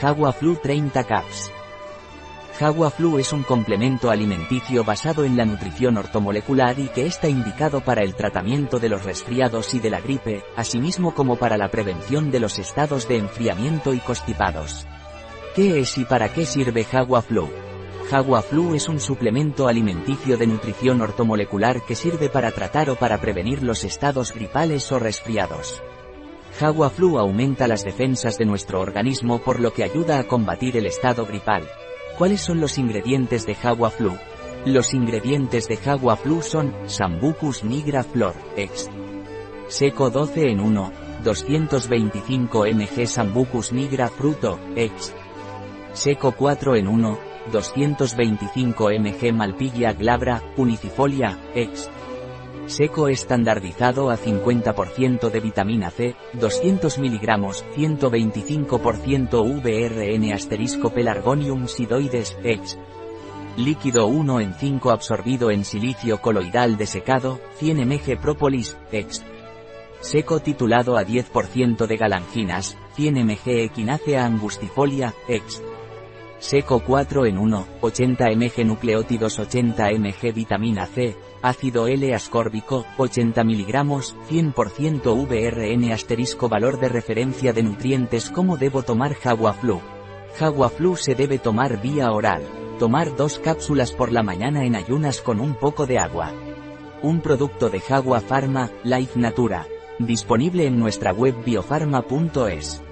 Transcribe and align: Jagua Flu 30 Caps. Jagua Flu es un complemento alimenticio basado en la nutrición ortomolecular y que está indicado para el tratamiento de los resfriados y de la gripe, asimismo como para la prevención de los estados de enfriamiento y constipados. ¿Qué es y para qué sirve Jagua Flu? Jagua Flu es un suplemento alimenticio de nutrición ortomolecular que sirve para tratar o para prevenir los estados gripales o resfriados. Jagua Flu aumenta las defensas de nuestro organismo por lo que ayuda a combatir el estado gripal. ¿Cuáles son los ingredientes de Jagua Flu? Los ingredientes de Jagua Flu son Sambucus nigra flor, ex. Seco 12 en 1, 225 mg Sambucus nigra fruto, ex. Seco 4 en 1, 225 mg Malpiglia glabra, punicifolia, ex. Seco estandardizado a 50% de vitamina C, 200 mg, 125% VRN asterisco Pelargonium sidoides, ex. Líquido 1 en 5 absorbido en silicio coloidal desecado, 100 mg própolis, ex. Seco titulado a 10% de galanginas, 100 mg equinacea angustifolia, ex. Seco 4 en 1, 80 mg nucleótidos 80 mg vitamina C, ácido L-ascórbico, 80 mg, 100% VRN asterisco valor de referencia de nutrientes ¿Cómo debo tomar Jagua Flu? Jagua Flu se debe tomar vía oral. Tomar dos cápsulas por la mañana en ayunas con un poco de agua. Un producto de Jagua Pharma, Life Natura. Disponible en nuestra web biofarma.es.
Jagua 0.00 0.32
Flu 0.32 0.56
30 0.56 1.04
Caps. 1.04 1.52
Jagua 2.58 2.90
Flu 2.90 3.18
es 3.18 3.32
un 3.32 3.44
complemento 3.44 4.10
alimenticio 4.10 4.82
basado 4.82 5.24
en 5.24 5.36
la 5.36 5.44
nutrición 5.44 5.96
ortomolecular 5.96 6.78
y 6.80 6.88
que 6.88 7.06
está 7.06 7.28
indicado 7.28 7.80
para 7.80 8.02
el 8.02 8.14
tratamiento 8.14 8.80
de 8.80 8.88
los 8.88 9.04
resfriados 9.04 9.72
y 9.72 9.78
de 9.78 9.90
la 9.90 10.00
gripe, 10.00 10.42
asimismo 10.56 11.14
como 11.14 11.36
para 11.36 11.56
la 11.56 11.70
prevención 11.70 12.32
de 12.32 12.40
los 12.40 12.58
estados 12.58 13.06
de 13.06 13.18
enfriamiento 13.18 13.94
y 13.94 14.00
constipados. 14.00 14.86
¿Qué 15.54 15.78
es 15.78 15.96
y 15.96 16.04
para 16.04 16.32
qué 16.32 16.44
sirve 16.44 16.84
Jagua 16.84 17.22
Flu? 17.22 17.48
Jagua 18.10 18.42
Flu 18.42 18.74
es 18.74 18.88
un 18.88 18.98
suplemento 18.98 19.68
alimenticio 19.68 20.36
de 20.36 20.48
nutrición 20.48 21.00
ortomolecular 21.00 21.82
que 21.82 21.94
sirve 21.94 22.28
para 22.28 22.50
tratar 22.50 22.90
o 22.90 22.96
para 22.96 23.18
prevenir 23.18 23.62
los 23.62 23.84
estados 23.84 24.34
gripales 24.34 24.90
o 24.90 24.98
resfriados. 24.98 25.82
Jagua 26.58 26.88
Flu 26.88 27.18
aumenta 27.18 27.66
las 27.66 27.82
defensas 27.82 28.38
de 28.38 28.44
nuestro 28.44 28.80
organismo 28.80 29.40
por 29.40 29.58
lo 29.58 29.72
que 29.72 29.82
ayuda 29.82 30.20
a 30.20 30.24
combatir 30.24 30.76
el 30.76 30.86
estado 30.86 31.26
gripal. 31.26 31.68
¿Cuáles 32.16 32.42
son 32.42 32.60
los 32.60 32.78
ingredientes 32.78 33.44
de 33.44 33.56
Jagua 33.56 33.90
Flu? 33.90 34.16
Los 34.64 34.94
ingredientes 34.94 35.66
de 35.66 35.76
Jagua 35.76 36.16
Flu 36.16 36.42
son 36.42 36.72
Sambucus 36.86 37.64
nigra 37.64 38.04
flor, 38.04 38.34
ex. 38.56 38.88
Seco 39.66 40.10
12 40.10 40.52
en 40.52 40.60
1, 40.60 40.92
225 41.24 42.66
mg 42.66 43.06
Sambucus 43.08 43.72
nigra 43.72 44.08
fruto, 44.08 44.60
ex. 44.76 45.12
Seco 45.92 46.36
4 46.38 46.76
en 46.76 46.86
1, 46.86 47.18
225 47.50 48.90
mg 48.90 49.32
Malpiglia 49.32 49.92
glabra, 49.92 50.40
punicifolia, 50.54 51.36
ex. 51.56 51.90
Seco 52.66 53.08
estandardizado 53.08 54.08
a 54.08 54.16
50% 54.16 55.30
de 55.30 55.40
vitamina 55.40 55.90
C, 55.90 56.16
200 56.32 56.98
mg, 56.98 57.20
125% 57.76 59.62
VRN 59.62 60.32
asterisco 60.32 60.88
Pelargonium 60.90 61.68
sidoides, 61.68 62.38
ex. 62.42 62.78
Líquido 63.58 64.06
1 64.06 64.40
en 64.40 64.54
5 64.54 64.90
absorbido 64.90 65.50
en 65.50 65.64
silicio 65.64 66.22
coloidal 66.22 66.78
desecado, 66.78 67.38
100 67.58 67.86
mg 67.86 68.18
própolis, 68.18 68.78
ex. 68.90 69.22
Seco 70.00 70.40
titulado 70.40 70.96
a 70.96 71.04
10% 71.04 71.86
de 71.86 71.96
galanginas, 71.96 72.78
100 72.96 73.26
mg 73.26 73.64
equinacea 73.64 74.24
angustifolia, 74.24 75.14
ex. 75.28 75.62
Seco 76.44 76.80
4 76.80 77.24
en 77.24 77.38
1, 77.38 77.66
80 77.80 78.26
mg 78.36 78.66
nucleótidos 78.66 79.38
80 79.38 79.88
mg 79.92 80.34
vitamina 80.34 80.84
C, 80.84 81.16
ácido 81.40 81.88
L-ascórbico, 81.88 82.84
80 82.98 83.42
mg, 83.44 83.72
100% 84.28 85.26
VRN 85.26 85.92
asterisco 85.92 86.50
valor 86.50 86.78
de 86.78 86.90
referencia 86.90 87.54
de 87.54 87.62
nutrientes 87.62 88.28
¿Cómo 88.28 88.58
debo 88.58 88.82
tomar 88.82 89.14
Jagua 89.14 89.54
Flu? 89.54 89.80
Jagua 90.38 90.68
Flu 90.68 90.96
se 90.96 91.14
debe 91.14 91.38
tomar 91.38 91.80
vía 91.80 92.12
oral. 92.12 92.42
Tomar 92.78 93.16
dos 93.16 93.38
cápsulas 93.38 93.92
por 93.92 94.12
la 94.12 94.22
mañana 94.22 94.66
en 94.66 94.76
ayunas 94.76 95.22
con 95.22 95.40
un 95.40 95.54
poco 95.54 95.86
de 95.86 95.98
agua. 95.98 96.30
Un 97.00 97.22
producto 97.22 97.70
de 97.70 97.80
Jagua 97.80 98.20
Pharma, 98.20 98.68
Life 98.82 99.18
Natura. 99.18 99.66
Disponible 99.98 100.66
en 100.66 100.78
nuestra 100.78 101.14
web 101.14 101.42
biofarma.es. 101.42 102.83